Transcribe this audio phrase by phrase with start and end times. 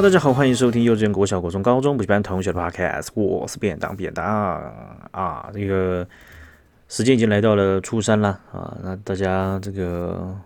[0.00, 4.24] 大家好，欢迎收听幼稚园、国小、国中、高中补习班同学的 Podcast，我是便当便当
[5.10, 5.50] 啊。
[5.52, 6.06] 这个
[6.86, 10.38] 时间已经来到了初三了啊，那大家这个，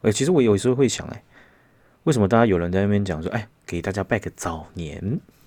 [0.00, 1.22] 哎，其实我有时候会想，哎，
[2.04, 4.98] 为什么大家有人在那边讲说，哎，给大家拜个早年，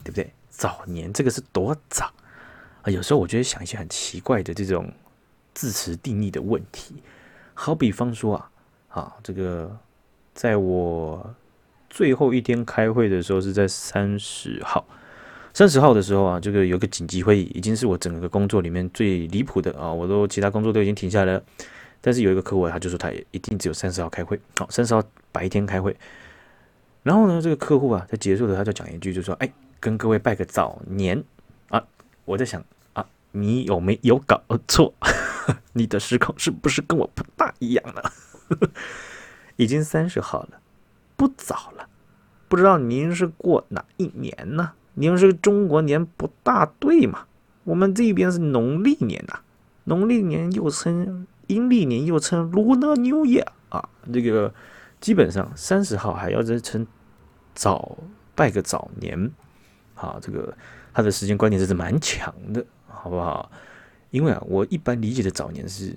[0.04, 0.32] 对不对？
[0.52, 2.06] 早年这个是多早
[2.84, 2.92] 啊？
[2.92, 4.88] 有时候我觉得想一些很奇怪的这种
[5.56, 7.02] 字词定义的问题，
[7.56, 8.52] 好比方说啊，
[8.90, 9.76] 啊，这个
[10.36, 11.36] 在我。
[11.94, 14.84] 最后一天开会的时候是在三十号，
[15.54, 21.44] 三十号的时候啊，这个有个紧急会议，已经是我整个工作里面最离谱的啊，我都其他工作都已经停下来了，
[22.02, 25.96] 但是有一个客户他就说他一定只有三十号开会，好，三十号白天开会，
[27.04, 31.24] 然后呢，这个客户啊在结束的时候他就讲一句，就说，哎，跟各位拜个早年
[31.70, 31.86] 啊，
[32.26, 34.92] 我在想啊，你有没有搞错？
[35.74, 38.12] 你的时空是不是跟我不大一样了？
[39.58, 40.63] 已经三十号了。
[41.24, 41.88] 不早了，
[42.50, 44.74] 不知道您是过哪一年呢？
[44.96, 47.26] 您是中国年不大对嘛？
[47.64, 49.40] 我们这边是农历年呐，
[49.86, 53.88] 农历年又称阴历年，又称 Lunar New Year 啊。
[54.12, 54.54] 这个
[55.00, 56.86] 基本上三十号还要再称
[57.56, 57.98] 早
[58.36, 59.32] 拜个早年，
[59.96, 60.54] 啊，这个
[60.94, 63.50] 他的时间观念真是蛮强的，好不好？
[64.10, 65.96] 因为啊，我一般理解的早年是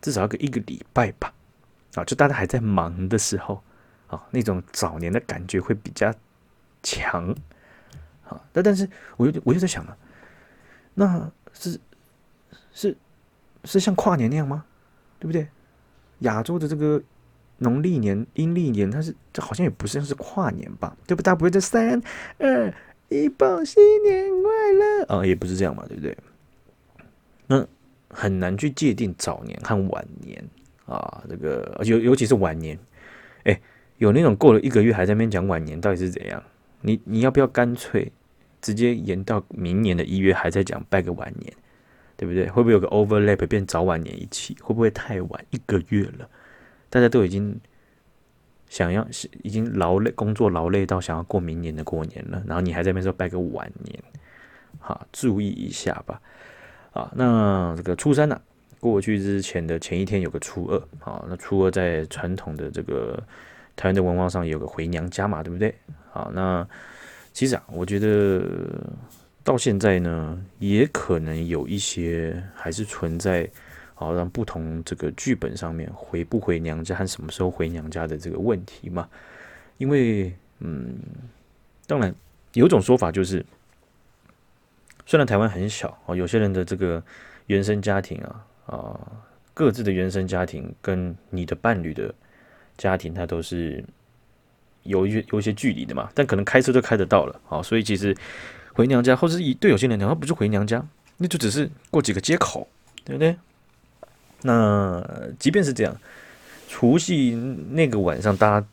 [0.00, 1.34] 至少要个一个礼拜吧，
[1.96, 3.60] 啊，就大家还在忙的时候。
[4.08, 6.12] 啊，那种早年的感觉会比较
[6.82, 7.28] 强，
[8.26, 9.96] 啊，但但是我又我又在想了，
[10.94, 11.78] 那是
[12.72, 12.96] 是
[13.64, 14.64] 是像跨年那样吗？
[15.18, 15.46] 对不对？
[16.20, 17.02] 亚洲的这个
[17.58, 20.96] 农历年、阴历年，它是这好像也不是像是跨年吧？
[21.06, 21.22] 对不？
[21.22, 22.00] 大家不会在三
[22.38, 22.72] 二
[23.10, 26.16] 一报新年快乐啊，也不是这样嘛，对不对？
[27.46, 27.66] 那
[28.08, 30.42] 很难去界定早年和晚年
[30.86, 32.78] 啊，这个尤尤其是晚年，
[33.44, 33.60] 哎。
[33.98, 36.42] 有那种过了一个月还在那边讲晚年到底是怎样？
[36.80, 38.10] 你你要不要干脆
[38.62, 41.52] 直接延到明年的一月还在讲拜个晚年，
[42.16, 42.48] 对不对？
[42.48, 44.56] 会不会有个 overlap 变早晚年一起？
[44.60, 46.28] 会不会太晚一个月了？
[46.88, 47.58] 大家都已经
[48.68, 49.04] 想要
[49.42, 54.00] 已经劳累工作劳累到想要过明年的过年了，然后你还在那边说拜个晚年，
[54.78, 56.22] 好，注意一下吧。
[56.92, 58.40] 啊，那这个初三呢、
[58.78, 63.20] 过去之前的前一天有个初二，好，那初二在传统的这个。
[63.78, 65.72] 台湾的文化上有个回娘家嘛，对不对？
[66.10, 66.66] 好，那
[67.32, 68.42] 其实啊，我觉得
[69.44, 73.48] 到现在呢，也可能有一些还是存在，
[73.94, 79.08] 好让不同这个剧本上面回不回娘家和什么时候回娘家的这个问题嘛。
[79.76, 80.96] 因为，嗯，
[81.86, 82.12] 当然
[82.54, 83.46] 有种说法就是，
[85.06, 87.00] 虽然台湾很小哦，有些人的这个
[87.46, 89.00] 原生家庭啊啊，
[89.54, 92.12] 各自的原生家庭跟你的伴侣的。
[92.78, 93.84] 家庭他都是
[94.84, 98.16] 有一些有一些距离的嘛，但可能开车就开得到了，好，所以其实
[98.72, 100.82] 回娘家，或者是以对有些人讲，他不是回娘家，
[101.16, 102.66] 那就只是过几个街口，
[103.04, 103.36] 对不对？
[104.42, 105.04] 那
[105.38, 105.94] 即便是这样，
[106.68, 107.34] 除夕
[107.70, 108.66] 那个晚上，大家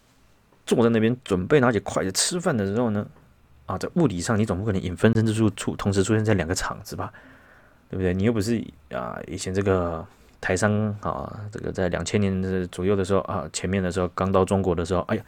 [0.66, 3.06] 坐在那边准备拿起筷子吃饭的时候呢，
[3.66, 7.12] 啊，在物理上你总不可能引分身之术出同时出现在两个场子吧，
[7.90, 8.14] 对不对？
[8.14, 10.06] 你又不是啊，以前这个。
[10.46, 15.24] 台商啊，这个在两千年左右的时候啊，前面的时候刚到中国的时候，哎呀，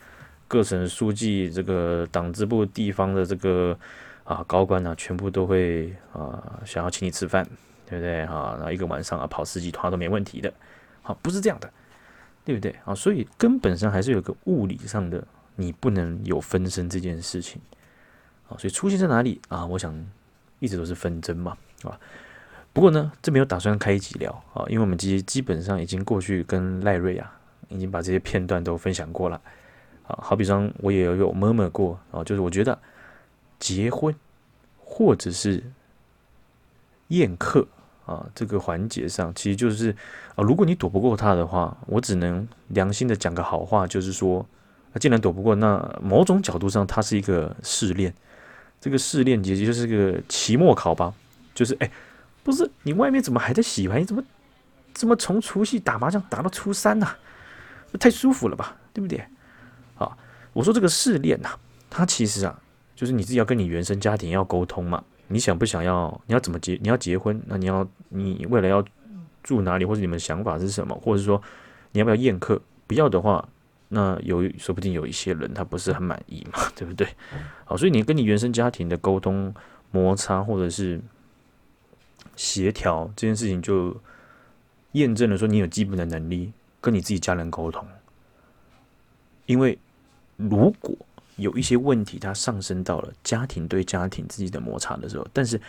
[0.47, 3.75] 各省书记、这个党支部、地方的这个
[4.23, 7.44] 啊高官呢、全部都会啊想要请你吃饭，
[7.89, 8.53] 对不对啊？
[8.57, 10.53] 然后一个晚上啊跑十几趟都没问题的，
[11.01, 11.67] 好、啊，不是这样的，
[12.45, 12.94] 对不对啊？
[12.94, 17.59] 所以根本上还是有个物理上的，你不能有分身这件事情
[18.49, 18.53] 啊。
[18.59, 19.66] 所以出现在哪里啊？
[19.66, 19.99] 我想
[20.59, 21.99] 一直都是纷争嘛，啊。
[22.78, 27.36] 不过呢，这没有打算开一集聊啊，因为我们基基本上已经过去跟赖瑞啊，
[27.70, 29.42] 已经把这些片段都分享过了
[30.06, 30.16] 啊。
[30.22, 32.78] 好比说，我也有有 murmur 过啊，就是我觉得
[33.58, 34.14] 结婚
[34.78, 35.64] 或者是
[37.08, 37.68] 宴客
[38.06, 39.90] 啊，这个环节上，其实就是
[40.35, 44.46] 啊，如果你躲不过他的话，我只能良心的讲个好话，就是说，
[45.00, 48.14] 既然躲不过，那某种角度上，它是一个试炼。
[48.80, 51.12] 这个试炼其实就是个期末考吧，
[51.56, 51.90] 就是哎。
[52.47, 53.99] 不是你外面怎么还在洗牌？
[53.99, 54.23] 你怎么
[54.94, 57.05] 怎么从除夕打麻将打到初三呢、
[57.99, 59.22] 太舒服了吧，对不对？
[59.96, 60.17] 好，
[60.53, 61.49] 我说这个试炼呐，
[61.90, 62.58] 它其实啊，
[62.96, 65.03] 就是你自己要跟你原生家庭要沟通嘛。
[65.28, 66.09] 你想不想要？
[66.26, 66.79] 你要怎么结？
[66.82, 67.38] 你要结婚？
[67.47, 68.82] 那你要你未来要
[69.44, 69.84] 住哪里？
[69.84, 70.96] 或者你们想法是什么？
[71.03, 71.41] 或者说
[71.91, 72.61] 你要不要宴客？
[72.88, 73.46] 不要的话，
[73.90, 77.05] 那有说不定有一些人他不是很满意嘛，对不对？
[77.66, 79.53] 好，所以你跟你原生家庭的沟通
[79.91, 81.02] 摩擦，或者是。
[82.37, 83.99] 协调这件事情就
[84.93, 87.85] 验证了说你有基本的能力跟你自己家人沟通，
[89.45, 89.78] 因为
[90.37, 90.95] 如果
[91.35, 95.59] 有一些问题，它上升到了家庭对家庭自己的摩擦的时候，但是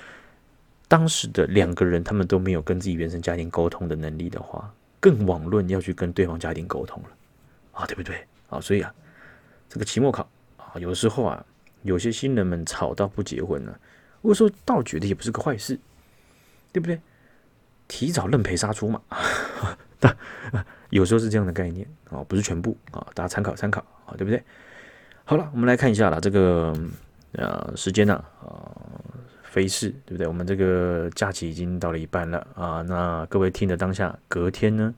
[0.87, 7.09] 当时的两个人他们都没有跟自己原生家庭沟通的能力的话，更遑论要去跟对方家庭沟通了
[7.73, 8.61] 啊，对不对啊？
[8.61, 8.95] 所以啊，
[9.69, 10.27] 这个期末考
[10.57, 11.45] 啊，有时候啊，
[11.83, 13.79] 有些新人们吵到不结婚了，
[14.23, 15.79] 我说倒觉得也不是个坏事，
[16.73, 17.01] 对不对？
[17.87, 19.01] 提早认赔杀出嘛，
[19.99, 20.15] 但
[20.91, 24.45] 有时候是这样的概念啊，不是全部啊，大家参考参考啊，对不对？
[25.25, 26.75] 好了，我们来看一下了，这个
[27.33, 28.77] 呃时间呢啊，
[29.43, 30.27] 飞逝，对不对？
[30.27, 34.95] 我们这个假期已经到了一半了啊，那各位听的当下，隔天呢，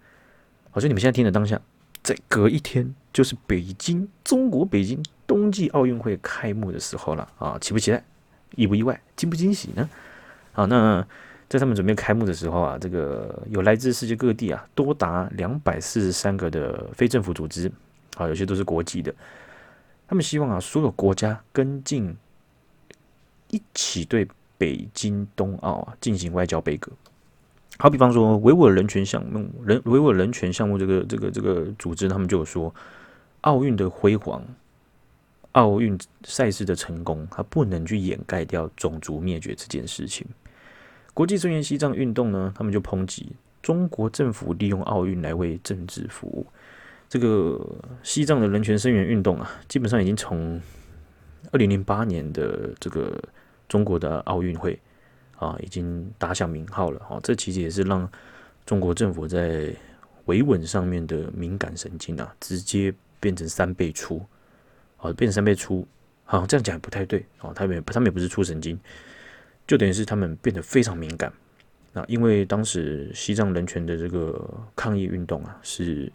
[0.72, 1.61] 好像你们现在听的当下，
[2.02, 8.02] 再隔一天就是北京中国北京冬季奥运会开幕的时候了啊，期不期待？
[8.56, 9.00] 意不意外？
[9.14, 9.88] 惊不惊喜呢？
[10.50, 11.06] 好，那。
[11.50, 17.70] 在他们准备开幕的时候啊，这个有来自世界各地啊，多达两百四十三个的非政府组织
[18.17, 19.12] 啊，有些都是国际的。
[20.06, 22.17] 他们希望啊，所有国家跟进，
[23.49, 26.93] 一起对北京冬奥啊进行外交杯葛。
[27.79, 32.73] 好比方说，维吾尔人权项目，人维吾尔人权项目这个这个这个组织，他们就有说，
[33.41, 34.41] 奥运的辉煌，
[35.53, 40.25] 奥运赛事的成功，它不能去掩盖掉种族灭绝这件事情。
[41.20, 46.46] 国际声援西藏运动呢，他们就抨击中国政府利用奥运来为政治服务。
[47.11, 47.61] 这个
[48.02, 50.58] 西藏的人权声援运动啊，基本上已经从
[51.52, 53.22] 二零零八年的这个
[53.69, 54.81] 中国的奥运会
[55.37, 56.99] 啊，已经打响名号了。
[57.00, 58.11] 啊，这其实也是让
[58.64, 59.70] 中国政府在
[60.25, 64.25] 维稳上面的敏感神经啊，直接变成三倍粗。
[64.96, 65.87] 啊，变成三倍粗。
[66.25, 67.22] 好，这样讲也不太对。
[67.43, 68.81] 哦，他们他们也不是粗神经。
[69.70, 71.32] 就等于是他们变得非常敏感
[71.93, 74.44] 那，因为当时西藏人权的这个
[74.75, 76.11] 抗议运动啊，是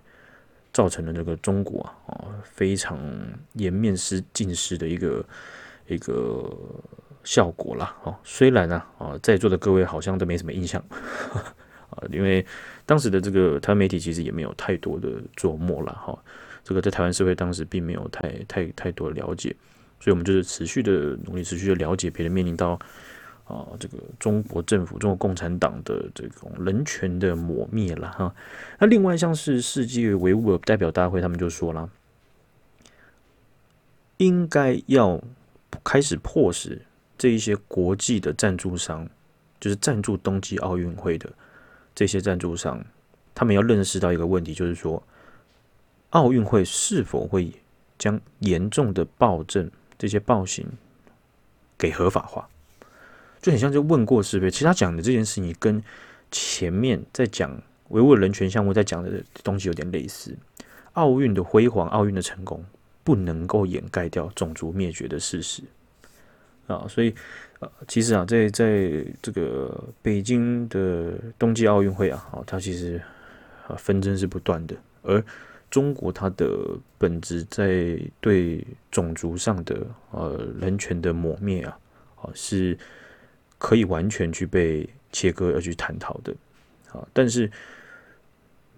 [0.74, 3.00] 造成了这个中国啊非常
[3.54, 5.26] 颜面失尽失的一个
[5.88, 6.54] 一个
[7.24, 7.96] 效果啦。
[8.04, 8.14] 哦。
[8.26, 10.84] 虽然呢啊，在座的各位好像都没什么印象
[11.90, 12.46] 啊，因为
[12.86, 15.08] 当时的这个台湾媒体其实也没有太多的
[15.38, 16.22] 琢磨了哈。
[16.62, 19.56] 这个在台湾社会当时并没有太太太多的了解，
[20.02, 20.92] 所以我们就是持续的
[21.24, 22.78] 努力，持续的了解别人面临到。
[23.46, 28.36] 啊，这个中国政府、中国共产党的这种人权的抹灭了哈。
[28.80, 31.88] 那另外像是世界维吾尔代表大会，他们就说了，
[34.18, 35.22] 应该要
[35.84, 36.82] 开始迫使
[37.18, 39.08] 这一些国际的赞助商，
[39.60, 41.32] 就是赞助冬季奥运会的
[41.94, 42.84] 这些赞助商，
[43.36, 45.02] 他们要认识到一个问题，就是说，
[46.10, 47.52] 奥运会是否会
[48.00, 49.70] 将严重的暴政
[50.00, 50.66] 这些暴行
[51.78, 52.50] 给合法化。
[53.46, 55.80] 就很像就问过是非，其实他讲的这件事情跟
[56.32, 57.56] 前面在讲
[57.90, 60.36] 维吾尔人权项目在讲的东西有点类似。
[60.94, 62.66] 奥运的辉煌，奥运的成功，
[63.04, 65.62] 不能够掩盖掉种族灭绝的事实
[66.66, 66.88] 啊！
[66.90, 67.14] 所以
[67.60, 73.00] 呃，其实啊，在在这个北京的冬季奥运会啊，啊，它其实
[73.68, 75.24] 啊纷争是不断的，而
[75.70, 76.50] 中国它的
[76.98, 81.78] 本质在对种族上的呃人权的抹灭啊，
[82.24, 82.76] 啊是。
[83.58, 86.36] 可以完全去被切割而去探讨的，
[86.92, 87.50] 啊，但是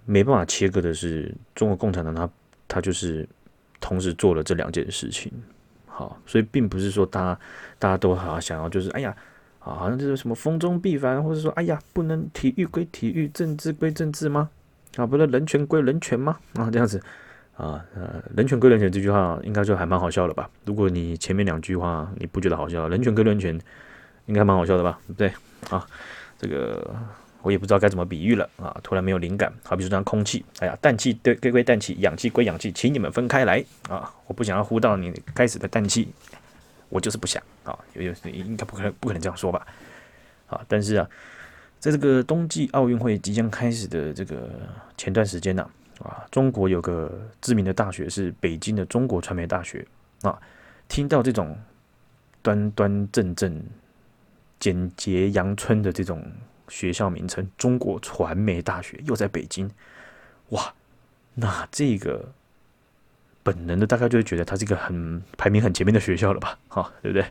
[0.05, 2.29] 没办法切割的是中国共产党，他
[2.67, 3.27] 他就是
[3.81, 5.31] 同时做了这两件事情，
[5.87, 7.39] 好，所以并不是说大家
[7.79, 9.15] 大家都好想要就是哎呀，
[9.59, 14.49] 啊，好像就是什么风中必反，或者说哎呀，不能体育归体育，政治归政治吗？
[14.95, 16.37] 啊，不是人权归人权吗？
[16.53, 17.01] 啊，这样子
[17.55, 20.47] 啊，呃，人权归人权这句话应该就还蛮好笑的吧？
[20.65, 23.59] 如果你前面两句话你不觉得好笑，人权归人权。
[24.27, 25.33] 应该蛮好笑的吧，对？
[25.69, 25.85] 啊，
[26.37, 26.95] 这个
[27.41, 29.51] 我也不知道该怎么比喻了啊，突然没有灵感。
[29.63, 34.13] 好比说，像空气，哎呀，氮气对归归氮气，氧气归氧气，请你们分开来啊！
[34.27, 36.09] 我不想要呼到你该死的氮气，
[36.89, 39.65] 我就是不想啊，有有应该不可能不可能这样说吧？
[40.47, 41.09] 啊，但是啊，
[41.79, 44.49] 在这个冬季奥运会即将开始的这个
[44.95, 45.67] 前段时间呢，
[46.03, 49.85] 啊，中国有个知名的大学是北京的中国传媒大学
[50.21, 50.37] 啊，
[50.87, 51.57] 听到这种
[52.41, 53.63] 端端正正。
[54.59, 56.23] 简洁阳春的这种
[56.67, 59.69] 学校名称，中国传媒大学又在北京，
[60.49, 60.73] 哇，
[61.35, 62.33] 那这个
[63.43, 67.25] 本能的大概就会觉得它是一个很排名很前面的学校了吧， 哈，对不对？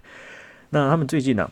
[0.70, 1.50] 那他们最近呢，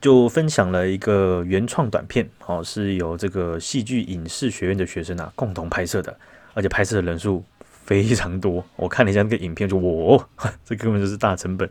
[0.00, 6.18] 就分享了一个原创短片，哦，是由这个戏剧影视学院的学生啊共同拍摄的，
[6.54, 8.64] 而且拍摄的人数非常多。
[8.76, 10.28] 我看了一下那个影片就，就哇，
[10.64, 11.68] 这根本就是大成本。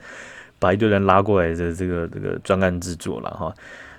[0.60, 3.54] 把一堆人拉过来的这个这个专案制作了哈，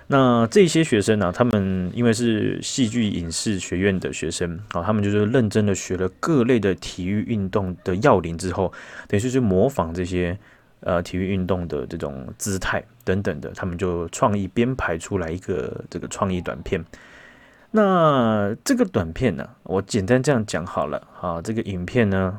[0.07, 8.71] 那这些学生呢、他们因为是戏剧影视学院的学生啊，他们就是认真的学了各类的体育运动的要领之后，
[9.07, 10.37] 等于是模仿这些
[10.81, 16.83] 呃体育运动的这种姿态等等的，他们就创意编排出来一个这个创意短片。
[17.73, 22.37] 那这个短片呢，我简单这样讲好了啊，这个影片呢，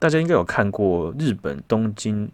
[0.00, 2.28] 大家应该有看过日本东京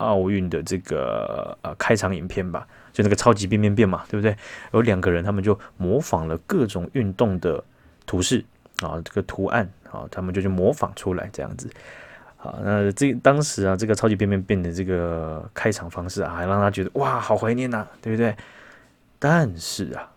[0.00, 2.66] 奥运的这个呃开场影片吧？
[2.92, 4.36] 就那个超级变变变嘛，对不对？
[4.72, 7.62] 有两个人，他们就模仿了各种运动的
[8.04, 8.44] 图示
[8.82, 11.70] 啊，这个图案啊，他们就去模仿出来这样子。
[12.36, 18.34] 好，那这当时啊，这个超级变变变的这个开场方式啊，还让他觉得哇，好怀念呐，对不对？
[19.18, 20.10] 但是啊，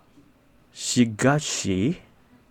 [0.71, 1.97] 西嘎西，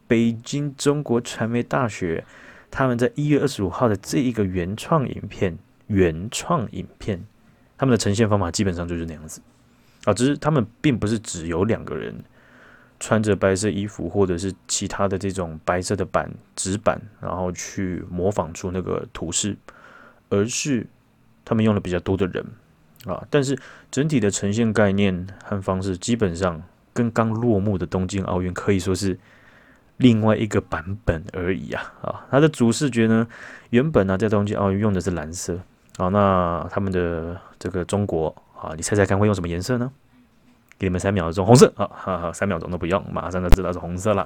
[0.07, 2.25] 北京中国传媒大学，
[2.71, 5.57] 他们在一月二十五号的这一个原创影片，
[5.93, 7.23] 原创影片，
[7.77, 9.43] 他们的呈现方法基本上就是那样子。
[10.05, 12.25] 啊，只是他们并不是只有两个人
[12.99, 19.57] 穿着白色衣服，或者是其他的这种白色的板纸板，然后去模仿出那个图示，
[20.29, 20.87] 而是
[21.45, 22.45] 他们用了比较多的人
[23.05, 23.25] 啊。
[23.31, 23.57] 但是
[23.91, 26.61] 整体的呈现概念和方式，基本上
[26.93, 29.17] 跟刚落幕的东京奥运可以说是
[29.99, 31.95] 另外一个版本而已啊。
[32.03, 33.29] 啊，它的主视觉呢，
[33.71, 35.61] 原本呢在东京奥运用的是蓝色
[35.99, 38.35] 啊，那他们的这个中国。
[38.63, 39.91] 啊，你猜猜看会用什么颜色呢？
[40.79, 41.67] 给你们三秒钟，红色。
[41.77, 44.23] 啊，哈哈，三秒钟都不用，马上就知道是红色了。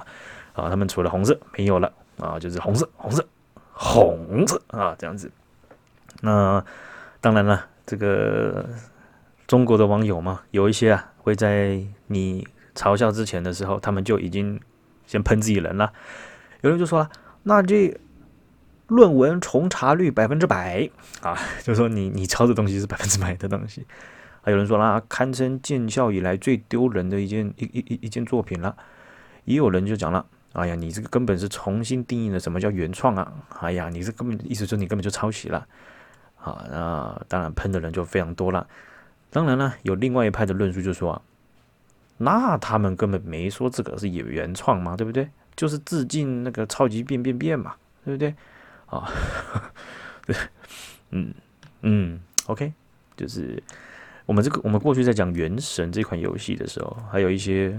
[0.53, 3.25] 啊，他们除了红色没有了啊，就是红色，红色，
[3.71, 5.31] 红色啊，这样子。
[6.21, 6.63] 那
[7.19, 8.63] 当然了，这个
[9.47, 14.61] 中国的网友嘛，有一些啊会在你嘲笑之前的时候，他们就已经
[15.07, 15.91] 先喷自己人了。
[16.61, 17.09] 有人就说了，
[17.41, 17.99] 那这。
[18.87, 20.89] 论文重查率百分之百
[21.21, 23.85] 啊， 就是说你你抄的东西是百分之百的东西。
[24.41, 28.75] 还有人说啦，堪称建校以来最丢人的一件一一一一件作品了。
[29.43, 33.33] 也有人就讲了，哎呀，你这个根本是重新定义了什么叫原创啊！
[33.59, 35.67] 哎呀，你这根本意思说你根本就抄袭了。
[36.35, 38.67] 好，那当然喷的人就非常多了。
[39.29, 41.21] 当然了，有另外一派的论述就说，
[42.17, 45.29] 那他们根本没说这个是原原创嘛，对不对？
[45.55, 47.75] 就是致敬那个超级变变变嘛，
[48.05, 48.33] 对不对？
[48.87, 49.11] 啊，
[50.25, 50.35] 对，
[51.11, 51.33] 嗯
[51.81, 52.71] 嗯，OK，
[53.15, 53.61] 就是
[54.25, 57.77] 我们这个我们过去在讲《原神》这款游戏的时候，还有一些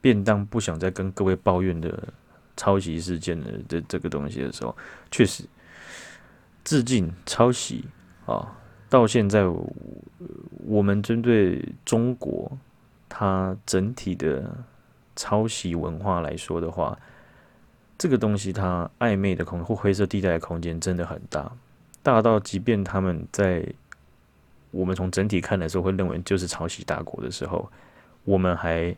[0.00, 2.08] 便当不想再跟各位抱怨的
[2.56, 4.76] 抄袭事件的这这个东西的时候，
[5.10, 5.44] 确实
[6.64, 7.84] 致敬抄袭
[8.26, 8.56] 啊。
[8.88, 9.44] 到现在，
[10.66, 12.56] 我们针对中国
[13.08, 14.64] 它整体的
[15.14, 16.98] 抄袭文化来说的话。
[18.00, 21.52] 这个东西它暧昧的空或灰色地带的空间真的很大，
[22.02, 23.62] 大到即便他们在
[24.70, 27.70] 我们从整体看的时候会认为就是抄袭大国的时候，
[28.24, 28.96] 我们还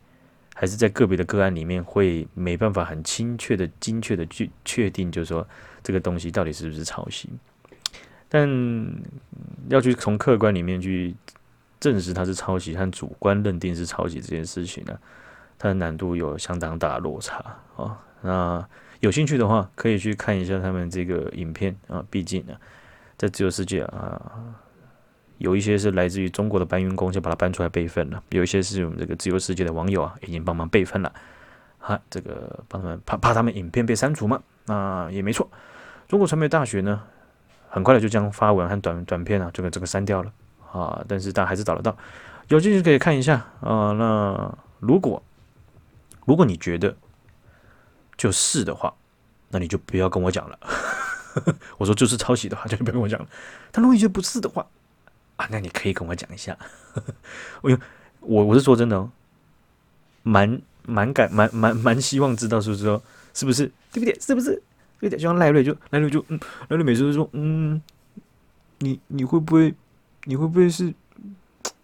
[0.55, 5.45] 还是在个别的个案里面会没办法很精确的、精确的去确定，就是说
[5.83, 7.29] 这个东西到底是不是抄袭。
[8.29, 8.47] 但
[9.67, 11.13] 要去从客观里面去
[11.77, 14.97] 证实它是抄袭和主观认定是抄袭这件事情呢，
[15.59, 17.43] 它的难度有相当大的落差
[17.75, 17.99] 啊。
[18.21, 18.65] 那
[19.03, 22.01] 有兴趣的话，可以去看一下他们这个影片啊。
[22.09, 22.53] 毕竟呢，
[23.17, 24.55] 在自由世界啊，
[25.39, 31.11] 有一些是来自于中国的搬运工，就把它搬出来备份了；有一些是我们这个自由世界的网友啊，已经帮忙备份了。
[31.79, 34.41] 哈，这个帮他们怕怕他们影片被删除嘛？
[34.67, 35.49] 那也没错。
[36.07, 37.01] 中国传媒大学呢，
[37.67, 40.31] 很快的就将发文和短短片啊，这个这个删掉了
[40.71, 41.03] 啊。
[41.09, 41.93] 但是大家还是找得到，
[42.47, 43.91] 有兴趣可以看一下啊。
[43.91, 45.21] 那如果
[46.25, 46.95] 如果你觉得，
[48.23, 48.93] 就是的话，
[49.49, 50.57] 那你就不要跟我讲了。
[51.77, 53.27] 我说就是抄袭的话，就不要跟我讲了。
[53.69, 54.65] 他如果你觉得不是的话，
[55.35, 56.57] 啊，那你可以跟我讲一下。
[57.61, 57.77] 我
[58.21, 59.11] 我我是说真的哦，
[60.23, 63.03] 蛮蛮感蛮蛮蛮希望知道，是不是说
[63.33, 64.17] 是不是对不对？
[64.21, 64.51] 是不是
[65.01, 65.19] 对不对？
[65.19, 66.39] 就像赖瑞就赖瑞就嗯，
[66.69, 67.81] 赖瑞每次都说嗯，
[68.77, 69.75] 你你会不会
[70.23, 70.93] 你会不会是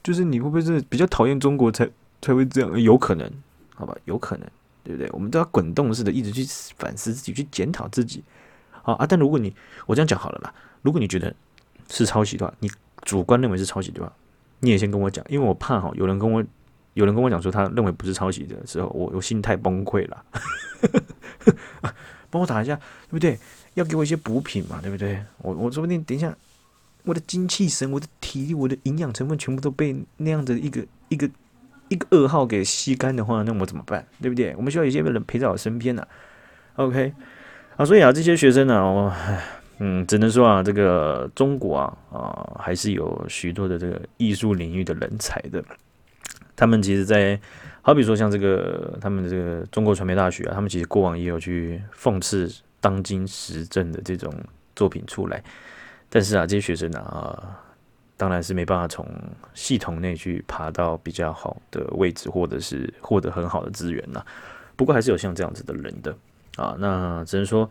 [0.02, 1.86] 就是你会不会是比较讨厌中国才
[2.22, 2.82] 才会这样？
[2.82, 3.30] 有可能，
[3.76, 4.50] 好吧，有可能。
[4.90, 5.10] 对不对？
[5.14, 6.44] 我们都要滚动式的一直去
[6.80, 8.24] 反思自己，去检讨自己。
[8.72, 9.54] 好啊，但如果你
[9.86, 11.32] 我这样讲好了啦，如果你觉得
[11.88, 12.72] 是抄袭的话，你
[13.04, 14.12] 主观认为是抄袭的话，
[14.62, 16.44] 你也先跟我讲，因为我怕哈，有人跟我
[16.96, 20.26] 有人跟我讲说他认为不是抄袭的时候，我我心态崩溃了。
[22.32, 23.38] 帮我打一下，对不对？
[23.76, 25.24] 要给我一些补品嘛，对不对？
[25.38, 26.36] 我我说不定等一下，
[27.04, 31.30] 我的精气神、我的体力、我的营养成分全部都被那样的一个一个。
[31.90, 34.06] 一个噩耗给吸干的话，那我怎么办？
[34.22, 34.56] 对不对？
[34.56, 36.08] 我们需要一些人陪在我身边呢、
[36.76, 37.14] OK，
[37.76, 39.12] 啊，所以啊，这些学生呢、我
[39.80, 45.64] 嗯，只能说啊，这个中国啊啊，还是有许多的这个艺术领域的人才的。
[46.56, 47.40] 他们其实在，
[47.82, 54.34] 好比说像这个他们这个中国传媒大学啊，他们其实过往也有去讽刺当今时政的这种
[54.76, 55.42] 作品出来，
[56.10, 57.64] 但是啊，这些学生呢啊，
[58.20, 59.08] 当然是没办法从
[59.54, 64.22] 系统内去爬到比较好的位置，或者是获得很好的资源呐。
[64.76, 66.14] 不过还是有像这样子的人的
[66.58, 67.70] 啊，那只能说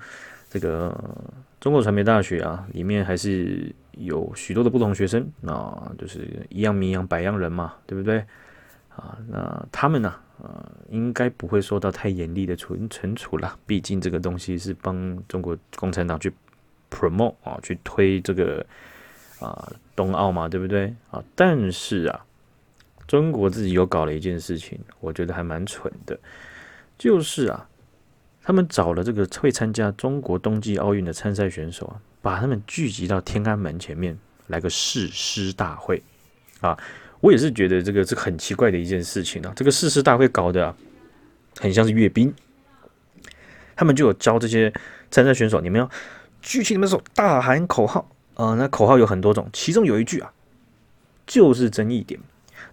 [0.48, 0.98] 这个
[1.60, 8.24] 中国传媒大学啊，里面还是有许多的不同学生啊，就是一样名扬百样人嘛，对不对？
[8.96, 13.54] 啊，那他们呢，呃，应该不会受到太严厉的惩惩处了。
[13.66, 16.32] 毕竟这个东西是帮中国共产党去
[16.90, 18.64] promote 啊，去推这个
[19.40, 20.94] 啊冬奥嘛，对不对？
[21.10, 22.24] 啊，但是啊，
[23.08, 26.16] 中国自己又搞了一件事情，我觉得还蛮蠢的，
[26.96, 27.68] 就是啊，
[28.44, 36.00] 他们找了这个会参加中国冬季奥运的参赛选手啊，把他们聚集到天安门前面来个誓师大会
[36.60, 36.78] 啊。
[37.20, 39.52] 我也是觉得这个是很奇怪的一件事情啊！
[39.56, 40.72] 这个誓师大会搞的，
[41.58, 42.32] 很像是阅兵，
[43.74, 44.72] 他们就有教这些
[45.10, 45.90] 参赛选手，你们要
[46.40, 48.56] 举起你们手，大喊口号、呃！
[48.56, 50.32] 那口号有很多种，其中有一句啊，
[51.26, 52.18] 就是争议点，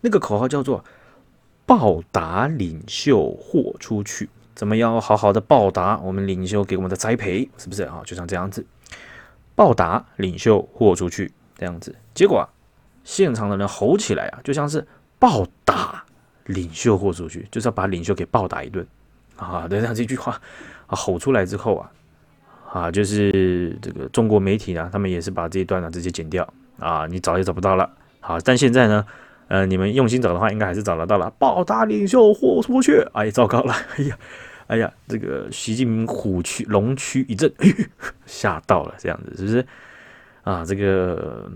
[0.02, 0.84] 那个口号叫做
[1.68, 8.02] “报答领袖豁出去”，怎么样好好的报答我们领袖给我们的栽培，是不是啊？
[8.06, 8.66] 就像这样子，
[9.56, 12.48] 报答领袖豁出去这样子，结果。
[13.08, 14.84] 现场的人吼起来啊，就像是
[15.20, 16.04] 暴打
[16.46, 18.84] 领袖豁出去，就是要把领袖给暴打一顿
[19.36, 19.68] 啊！
[19.70, 20.42] 对，这样这句话
[20.88, 21.92] 啊吼出来之后啊，
[22.76, 26.46] 啊，就是这个中国媒体呢，他们也是把这一段呢直接剪掉
[26.78, 27.90] 啊，你找也找不到了。
[28.20, 29.06] 好，但现在呢，
[29.48, 31.32] 呃，你们用心找的话，应该还是找得到了。
[31.40, 34.18] 暴打领袖豁出去，哎，糟糕了，哎呀，
[34.68, 37.50] 哎呀，这个习近平虎躯龙躯一震，
[38.26, 39.66] 吓到了，这样子是不是？
[40.44, 41.50] 啊，这个。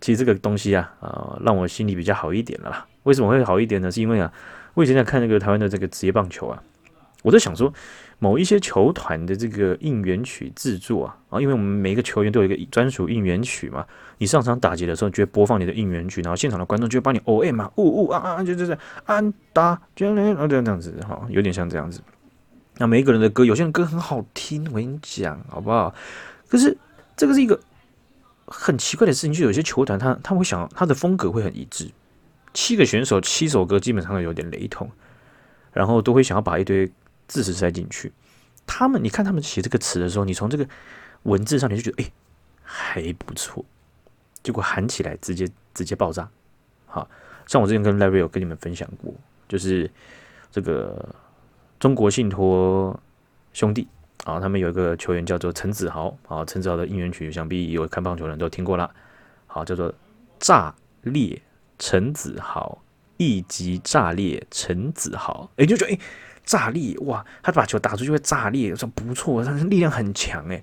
[0.00, 2.86] 其实这个东西啊，呃，让我心里比较好一点了啦。
[3.04, 3.90] 为什么会好一点呢？
[3.90, 4.30] 是因为啊，
[4.74, 6.62] 我以前在看那个台湾的这个职业棒球啊，
[7.22, 7.72] 我在想说，
[8.18, 13.86] 某一些球团的这个应援曲制作啊，啊，因为我们每一个球员都有一个专属应援曲嘛，
[14.18, 22.00] 你上场打劫的时候就会播放你的应援曲，然后现场的观众就会帮你 O M 嘛，呜呜啊啊，就就是安打，就这样这样子哈，有点像这样子。
[22.78, 25.94] 那每一个人的歌，有些人歌很好听，我跟你讲好不好？
[26.48, 26.76] 可是
[27.16, 27.60] 这个是一个。
[28.46, 31.90] 很奇怪的事情，就有些球团他他会想他的风格会很一致，
[32.52, 34.90] 七个选手七首歌基本上都有点雷同，
[35.72, 36.92] 然后都会想要把一堆
[37.28, 38.12] 字词塞进去。
[38.66, 40.66] 他们你看他们写这个词的时候，你从这个
[41.24, 42.10] 文字上你就觉得哎
[42.62, 43.64] 还不错，
[44.42, 46.28] 结果喊起来直接直接爆炸。
[46.86, 47.08] 好
[47.46, 49.12] 像我之前跟 Larry 有跟你们分享过，
[49.48, 49.90] 就是
[50.50, 51.14] 这个
[51.78, 52.98] 中国信托
[53.52, 53.88] 兄弟。
[54.24, 58.90] 啊，他们有一个球员叫做陈子豪啊，陈子豪的应援曲想必有看棒球的人都听过了。
[59.46, 59.92] 好，叫做
[60.38, 61.42] 炸裂
[61.78, 62.80] 陈子豪，
[63.18, 65.50] 一击炸裂陈子豪。
[65.56, 65.98] 哎，就觉得哎，
[66.44, 70.62] 炸裂哇，他把球打出去会炸裂，说不错，他力量很强哎。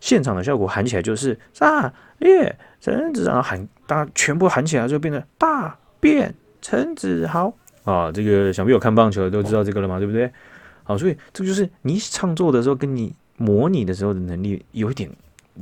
[0.00, 7.54] 现场的效果喊起来就是炸裂陈子豪，喊大家全部喊起来就变成大变陈子豪
[7.84, 8.10] 啊。
[8.10, 10.28] 这个想必有看棒球的都知道这个了嘛，对不对？
[10.82, 15.08] 好，所以这个就是你创作的时候跟你模拟的时候的能力有一点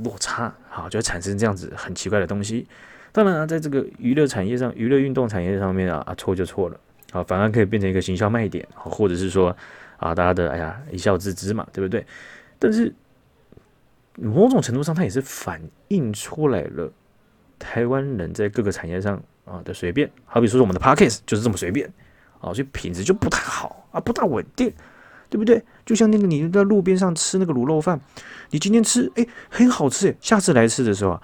[0.02, 2.66] 落差，好，就会产生这样子很奇怪的东西。
[3.12, 9.56] 当然啊，在这个娱乐产业上、娱乐运动产业上面啊，啊错就错了，好，反而可以变成一个行销卖点，或者是说
[9.96, 12.04] 啊，大家的哎呀一笑置之嘛，对不对？
[12.58, 12.94] 但是
[14.14, 16.92] 某种程度上，它也是反映出来了
[17.58, 21.92] 台湾人在各个产业上啊的随便，好比说说我们的 Podcast 就是这么随便，
[22.40, 24.72] 啊，所以品质就不太好啊，不大稳定。
[25.30, 25.62] 对不对？
[25.86, 28.00] 就像那个你在路边上吃那个卤肉饭，
[28.50, 31.22] 你今天吃哎很好吃哎，下次来吃的时候啊，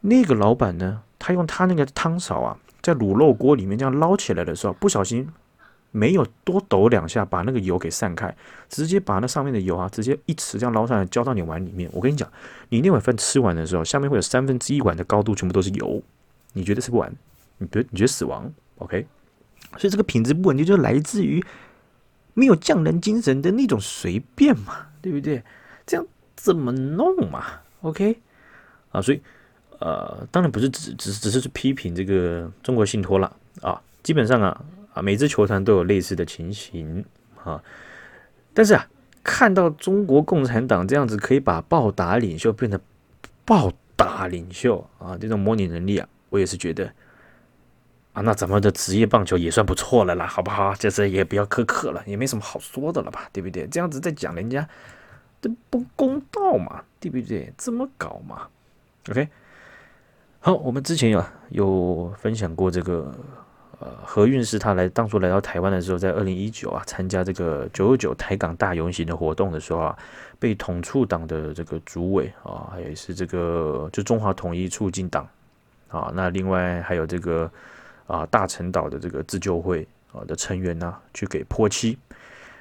[0.00, 2.58] 那个老板呢，他用他那个汤勺啊，
[2.92, 5.28] 在卤肉锅里面这样捞起来的时候，不小心
[5.90, 8.34] 没有多抖两下，把那个油给散开，
[8.68, 11.90] 直接把那上面的油啊，直接一匙这样捞上来浇到你碗里面。
[11.92, 12.30] 我跟你讲，
[12.68, 16.02] 你那碗饭吃完的时候，下面会有三分之一碗的高度全部都是油，
[16.52, 17.12] 你觉得吃不完？
[17.58, 19.06] 你觉得你觉得死亡？OK？
[19.78, 21.44] 所以这个品质不稳定就来自于。
[22.38, 25.42] 没有匠人精神的那种随便嘛，对不对？
[25.86, 27.42] 这样怎么弄嘛
[27.80, 28.20] ？OK
[28.90, 29.22] 啊，所以
[29.78, 33.80] 呃，当然不是只只只是去批评这个中国信托了啊。
[34.02, 37.04] 基本上啊啊，每支球团都有类似的情形
[37.42, 37.62] 啊。
[38.54, 38.88] 但是啊，
[39.22, 42.80] 看到中国共产党这样子可以把暴打领袖变成
[43.44, 46.92] 暴打领袖啊，这种模拟能力啊，我也是觉得。
[48.12, 50.72] 啊，那咱们的职业棒球也算不错了啦，好不好？
[50.76, 53.66] 这次也不要苛刻了，也没什么好说的了吧，对不对？
[53.66, 54.66] 这样子再讲人家，
[55.42, 57.52] 这不公道嘛，对不对？
[57.58, 58.48] 这么搞嘛
[59.10, 59.28] ？OK，
[60.46, 63.12] 好，我们之前有有分享过这个
[63.80, 69.98] 呃，何韵诗她来当初来到台湾的时候，在二零一九啊，参加这个九九九台港大游行的活动的时候啊，
[70.38, 75.28] 被统促党的这个主委啊，还有是这个就中华统一促进党
[75.88, 77.50] 啊，那另外还有这个
[78.06, 81.98] 啊大陈岛的这个自救会啊的成员呢、去给泼漆。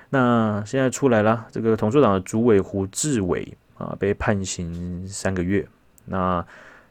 [0.10, 5.63] 那现在出来了，这个统促党的主委胡志伟啊，被判刑三个月。
[6.06, 6.43] 那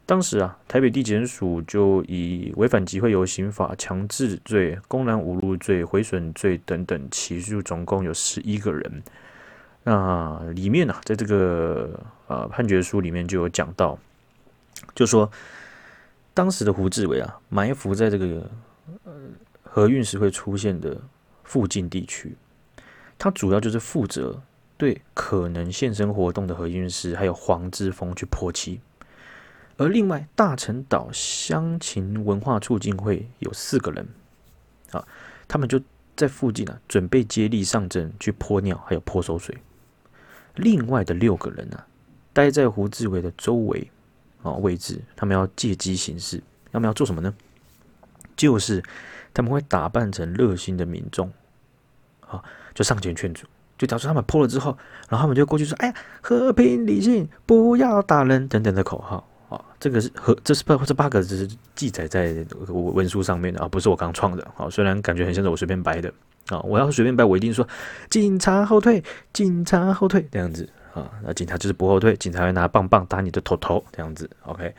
[0.07, 9.01] 当时啊，台北地检署就以违反集会游行法强制罪、公然侮辱罪、毁损罪等等起诉，总共有十一个人。
[9.83, 13.97] 那里面呢、啊，在这个呃判决书里面就有讲到，
[14.93, 15.31] 就说
[16.35, 18.49] 当时的胡志伟啊，埋伏在这个
[19.05, 19.11] 呃
[19.63, 21.01] 何韵诗会出现的
[21.43, 22.35] 附近地区，
[23.17, 24.39] 他主要就是负责
[24.77, 28.79] 对可能现身活动的何韵诗还有黄之峰去泼漆。
[29.77, 34.07] 而另外，大陈岛乡情文化促进会有四个人，
[34.91, 35.05] 啊，
[35.47, 35.81] 他们就
[36.15, 39.57] 在附近啊，准备接力上阵去泼尿，还有泼馊水。
[40.55, 41.87] 另外的六个人呢、啊，
[42.31, 43.91] 待在胡志伟的周围
[44.43, 47.33] 啊位置，他们要借机行事，他们要做什么呢？
[48.37, 48.81] 就是
[49.33, 51.29] 他们会打扮成热心的民众，
[52.21, 52.41] 啊，
[52.73, 53.45] 就上前劝阻，
[53.77, 54.77] 就假如他们泼了之后，
[55.09, 59.27] 然后他们就过去说：“哎呀，和平理性，不要打人”等等的口号。
[59.85, 64.67] 这个是和这是八这八个字是记载在文书上面的啊，不是我刚创的啊。
[64.67, 66.11] 虽然感觉很像是我随便掰的
[66.47, 67.67] 啊，我要随便掰，我一定说
[68.09, 71.07] 警察后退，警察后退这样子啊。
[71.23, 74.27] 那警察就是不后退，警察会拿棒棒打你的头头这样子。
[74.45, 74.73] OK，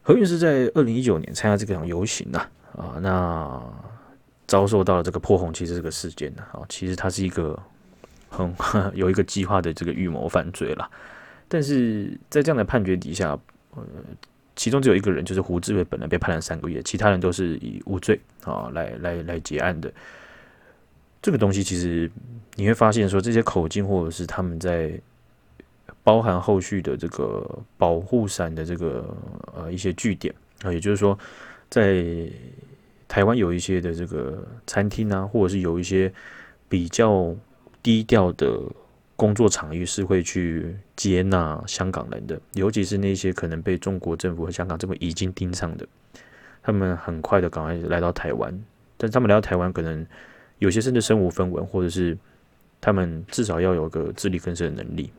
[0.00, 2.38] 何韵诗在二零一九年参加这场游行呐
[2.74, 3.62] 啊，那
[4.46, 7.62] 遭受到了这个破红旗这个事件呢啊，其实它是一个
[8.30, 8.50] 很
[8.96, 10.90] 有一个计划的这个预谋犯罪了，
[11.46, 13.38] 但是在这样的判决底下。
[13.76, 13.82] 呃，
[14.56, 19.92] 其中只有一个人，就是胡志伟，本来被判了三个月，其他人都是以无罪啊来来来结案的。
[21.20, 22.10] 这个东西其实
[22.54, 24.92] 你会发现，说这些口径或者是他们在
[26.02, 29.16] 包含后续的这个保护伞的这个
[29.54, 31.18] 呃一些据点啊，也就是说，
[31.68, 32.04] 在
[33.08, 36.12] 台湾有一些的这个餐厅啊，或者是有一些
[36.68, 37.34] 比较
[37.82, 38.60] 低调的。
[39.16, 45.86] 工作场域是会去接纳香港人的，尤其是那些可能被中国政府和香港政府已经盯上的，
[46.62, 48.58] 他们很快的赶快来到台湾。
[48.96, 50.06] 但他们来到台湾，可能
[50.58, 52.16] 有些甚至身无分文，或者是
[52.80, 55.10] 他们至少要有个自力更生的能力，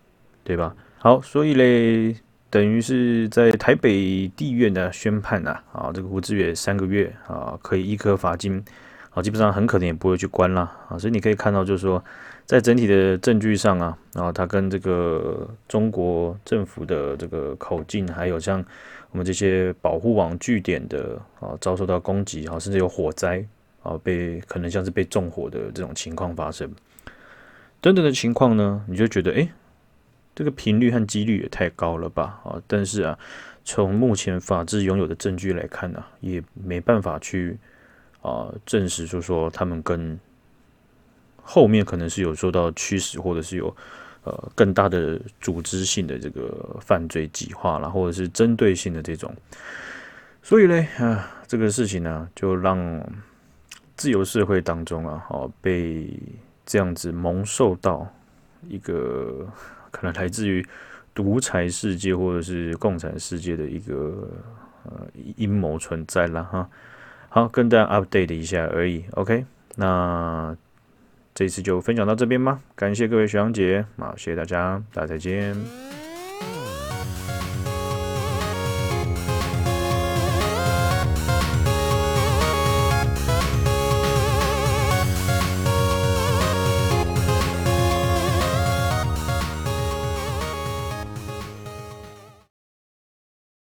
[0.44, 0.76] 对吧？
[0.98, 2.16] 好，所以嘞，
[2.50, 8.64] 等于是在台北地院的宣判呐，啊，这个胡志远三个月啊，可以一颗罚金，
[9.16, 12.04] 啊，基本上很可能也不会去关啦，啊，所以你可以看到，就是说。
[12.48, 18.64] 在整体的证据上啊，然后他跟这个中国政府的这个口径，还有像
[19.10, 23.44] 我们这些保护网据点的啊，遭受到攻击啊，甚至有火灾
[23.82, 26.72] 啊，被可能像是被纵火的这种情况发生，
[27.82, 29.50] 等等的情况呢，你就觉得哎，
[30.36, 32.62] 这个频率和几率也太高了吧啊！
[32.68, 33.18] 但是啊，
[33.64, 37.58] 从目前法治拥有的证据来看呢，也没办法去
[38.26, 40.20] 啊证实，就说他们跟。
[41.48, 43.68] 后面可能是有受到驱使，或者是有
[44.24, 49.32] 呃更大的组织性的这个犯罪计划啦，或者是针对性的这种，
[50.42, 53.00] 所以呢，啊，这个事情呢，就让
[53.96, 56.10] 自由社会当中啊，哦，被
[56.66, 58.12] 这样子蒙受到
[58.68, 59.48] 一个
[59.92, 60.66] 可能来自于
[61.14, 64.28] 独裁世界或者是共产世界的一个
[64.86, 65.08] 呃
[65.38, 66.68] 阴谋存在了哈。
[67.36, 69.44] 好，跟大家 update 一下而已，OK，
[69.76, 70.56] 那。
[71.34, 76.05] 这次就分享到这边吧，感谢各位学长姐，好，谢谢大家，大家再见。